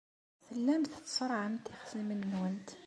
[0.47, 2.69] Tellamt tṣerrɛemt ixṣimen-nwent.